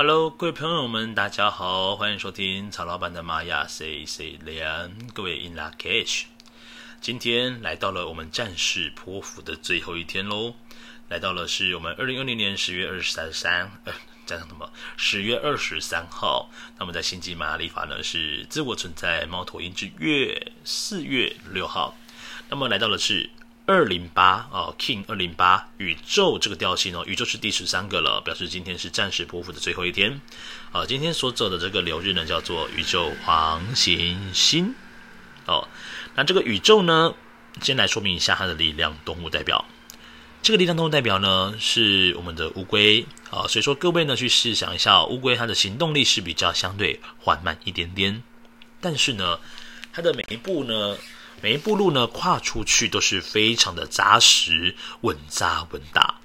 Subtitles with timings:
[0.00, 6.26] Hello，各位朋友们，大家好，欢迎收听曹老板的玛雅 Say Say 连，各位 In Lak'ech，
[7.00, 10.54] 今天来到了我们战士波符的最后一天喽，
[11.08, 13.92] 来到了是我们二零二零年十月二十三，呃，
[14.24, 14.70] 讲什么？
[14.96, 16.48] 十月二十三号。
[16.78, 21.96] 那么在星际玛雅历法呢是自我存在猫头鹰之月四月六号。
[22.48, 23.30] 那么来到了是。
[23.68, 30.22] 二零八哦，King 二零八宇宙这个调性哦，宇宙是第十三个了，表示今天是暂时波符的最后一天。
[30.72, 34.74] 啊，今天所走的这个流日呢，叫做宇宙黄行星。
[35.44, 35.68] 哦，
[36.14, 37.12] 那这个宇宙呢，
[37.60, 39.62] 先来说明一下它的力量动物代表。
[40.40, 48.22] 这个力量动物代表呢，是我们的乌龟啊，所以说各位呢去试想一下，乌龟它的行动力是比较相对缓慢一点点，
[48.80, 49.38] 但是呢，
[49.92, 50.96] 它的每一步呢。
[51.40, 56.16] 每一步路呢，跨出去都是非常的扎实、稳扎稳打。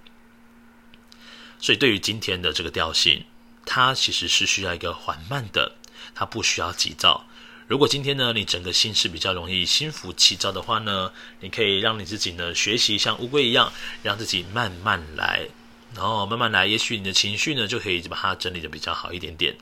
[1.59, 3.23] 所以，对于今天的这个调性，
[3.65, 5.73] 它其实是需要一个缓慢的，
[6.15, 7.25] 它不需要急躁。
[7.67, 13.71] 如果今天呢，你整个心是比较容易心浮气躁的话呢，你可以让你自己呢学习像乌龟一样，
[14.01, 15.47] 让自己慢慢来，
[15.95, 19.55] 然后慢慢来，也许你的情绪呢就可以把它整理的比较好一点点。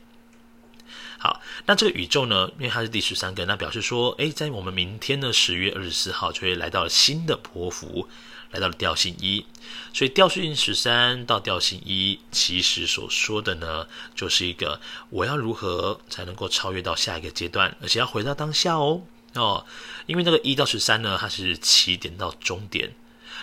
[1.66, 8.08] 那这个宇宙呢，因为它是第十三个，那表示说，诶，在我们明天的十月二十四号就会来到了新的波幅，
[8.50, 9.46] 来到了调性一，
[9.94, 14.80] 所以调性十三到调性一，其实所说的呢，就是一个
[15.10, 19.02] 我要如何才能够超越到下一个阶段，而且要回到当下哦。
[19.34, 19.64] 哦，
[20.06, 22.92] 因为那个一到十三呢，它是起点到终点，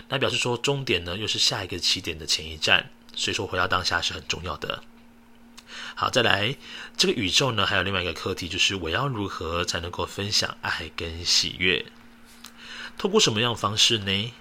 [0.09, 4.83] 那表示说终点呢又是下一个起点的前一站，所以说回到当下是很重要的。
[5.95, 6.56] 好，再来
[6.98, 11.86] 这个宇宙呢，还有另外一个课题，就是我要如何才能够分享爱跟喜悦？
[12.98, 14.31] 透过什么样方式呢？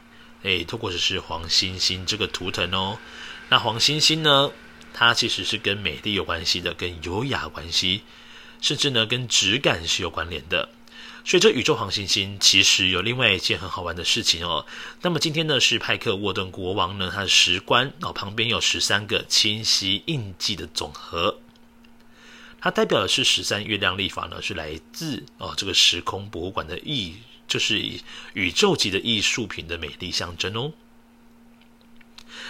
[0.43, 2.99] 诶，透过的是黄星星这个图腾哦。
[3.49, 4.51] 那黄星星呢，
[4.93, 8.03] 它其实是跟美丽有关系的，跟优雅关系，
[8.61, 10.69] 甚至呢跟质感是有关联的。
[11.29, 14.65] 所以这宇宙黄星星其实有另外一件很好玩的事情哦。
[15.03, 21.39] 那么今天呢是派克沃顿国王呢，他的石棺哦，旁边有十三个清晰印记的总和。
[22.63, 27.17] 它代表的是十三月亮历法呢，是来自哦这个时空博物馆的艺，
[27.47, 27.79] 就是
[28.33, 30.73] 宇宙级的艺术品的美丽象征哦。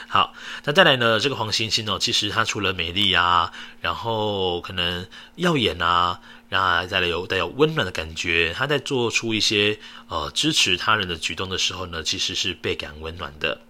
[0.07, 13.61] 好，那再来呢，这个黄星星哦，其实它除了美丽啊，然后可能耀眼啊，然后再来有带有温暖的感觉，它在做出一些呃支持他人的举动的时候呢，其实是倍感温暖的。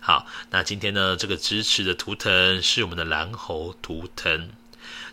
[0.00, 4.50] 好，那今天呢，这个支持的图腾是我们的蓝猴图腾。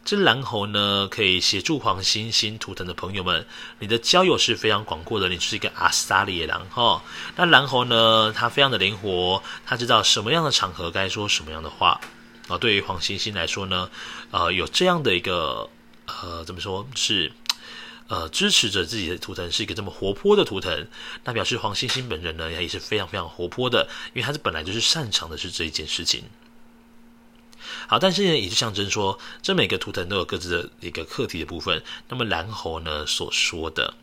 [0.04, 3.46] 这蓝猴呢，可以协助黄星星图腾的朋友们，
[3.80, 7.04] 你的交友是非常广阔的，你是一个阿萨里的蓝哈。
[7.36, 12.02] 那蓝猴呢，它非常的灵活，它知道什么样的场合该说什么样的话
[12.48, 12.58] 啊。
[12.58, 13.90] 对于黄星星来说呢，
[14.32, 15.70] 呃，有这样的一个
[16.08, 17.32] 呃，怎么说是
[18.08, 20.88] 呃，支持着自己的图腾是一个这么活泼的图腾，
[21.24, 26.24] 那表示黄星星本人呢，也是非常非常活泼的，因为他是本来就是擅长的是这一件事情。
[27.88, 31.84] 好，但是呢，也就象征说，这每个图腾都有各自的一个课题的部分。
[32.10, 33.94] 那么蓝猴呢所说的，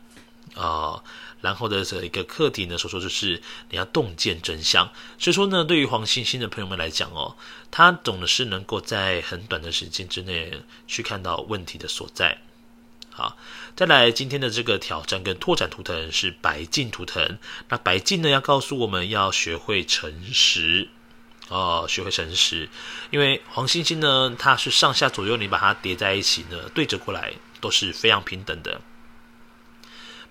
[0.55, 1.03] 啊、
[1.41, 4.91] 蓝猴的这一个课题呢，所说就是你要洞见真相。
[5.17, 7.35] 所以说呢，对于黄星星的朋友们来讲哦，
[7.71, 12.39] 他总是能够在很短的时间之内去看到问题的所在。
[13.11, 13.37] 好，
[13.75, 17.37] 再来今天的这个挑战跟拓展图腾是白镜图腾。
[17.67, 20.89] 那白镜呢，要告诉我们要学会诚实。
[21.49, 22.69] 哦，学会诚实，
[23.09, 28.79] 因为黄星星呢，它是上下左右，你把它叠在一起呢，对折过来都是非常平等的，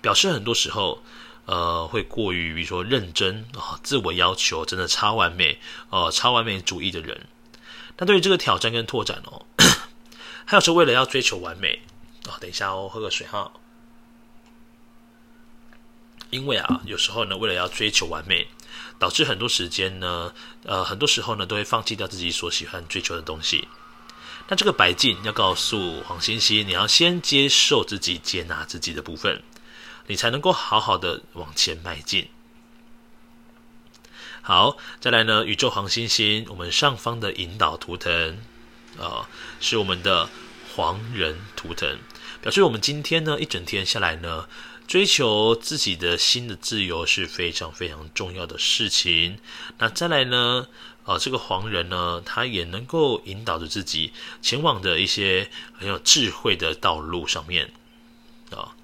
[0.01, 1.03] 表示很多时候，
[1.47, 5.59] 呃，会过于比如说认真啊、哦，自我要求真的超完美，
[5.91, 7.27] 哦，超完美主义的人。
[7.97, 9.45] 那对于这个挑战跟拓展哦，
[10.47, 11.83] 还有时候为了要追求完美
[12.29, 13.51] 啊、哦，等一下哦，喝个水哈。
[16.31, 18.47] 因为啊，有时候呢，为了要追求完美。
[18.99, 20.33] 导致很多时间呢，
[20.65, 23.69] 呃，很多时候呢，都会放弃掉自己所喜欢追求的东西。
[24.49, 29.43] 那这个白镜要告诉黄星星，你要先接受自己、接纳自己的部分，
[30.07, 32.29] 你才能够好好的往前迈进。
[34.41, 38.39] 好，再来呢，宇宙黄星星，我们上方的引导图腾
[38.99, 39.29] 啊、
[39.61, 40.29] 是我们的
[40.75, 41.99] 黄人图腾，
[42.41, 44.49] 表示我们今天呢，一整天下来呢。
[44.89, 49.39] 追求自己的心的自由是非常非常重要的事情。
[49.77, 50.67] 那再来呢？
[51.05, 54.13] 啊，这个黄人呢，他也能够引导着自己
[54.43, 57.71] 前往的一些很有智慧的道路上面
[58.51, 58.75] 啊。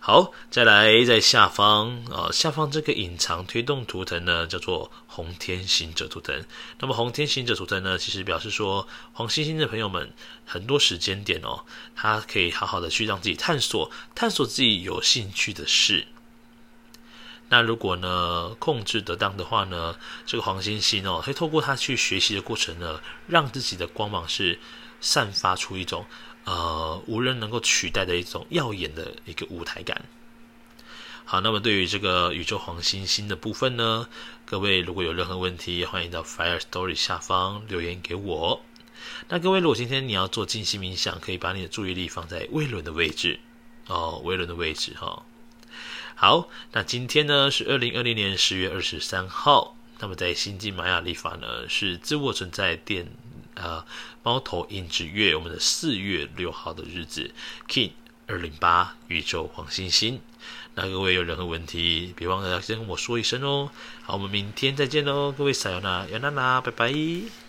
[0.00, 6.44] 好，再来在下方啊，下方这个隐藏推动图腾呢，叫做红天行者图腾。
[6.78, 10.10] 那么红天行者图腾呢，其实表示说黄星星的朋友们，
[10.46, 11.64] 很多时间点哦，
[11.94, 16.06] 他可以好好的去让自己探索，探索自己有兴趣的事。
[17.50, 24.58] 那如果呢，控制得当的话呢，这个黄星星哦，会透过他去学习的过程呢，让自己的光芒是
[25.00, 26.04] 散发出一种
[26.48, 30.06] 呃无人能够取代的一种耀眼的一个舞台感。
[31.26, 34.08] 好，那么对于这个宇宙黄星星的部分呢，
[34.46, 38.62] 各位如果有任何问题，欢迎到 Fire Story 下方留言给我。
[39.28, 43.40] 那各位，如果今天你要做静心冥想，可以把你的注意力放在胃轮的位置
[43.86, 45.06] 哦，胃轮的位置哈。
[45.06, 45.22] 哦
[46.14, 49.76] 好，那今天呢是二零二零年十月二十三号。
[50.00, 53.06] 那么在星际玛雅历法呢是自我存在电
[53.60, 53.84] 呃
[54.22, 57.30] 猫头鹰之月，我们的四月六号的日子
[57.68, 57.92] ，King
[58.26, 60.20] 二零八宇宙黄星星。
[60.74, 63.70] 那各位有任何问题，别忘了要先跟我说一声哦。
[64.02, 67.47] 好，我们明天再见喽，各位撒由那拉，亚娜娜，拜拜。